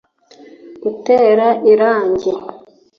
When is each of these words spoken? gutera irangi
gutera 0.83 1.45
irangi 1.71 2.31